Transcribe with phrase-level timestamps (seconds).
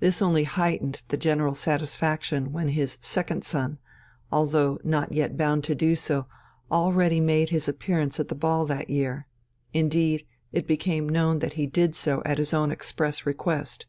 [0.00, 3.76] This only heightened the general satisfaction when his second son,
[4.32, 6.26] although not yet bound to do so,
[6.72, 9.26] already made his appearance at the ball that year
[9.74, 13.84] indeed, it became known that he did so at his own express request.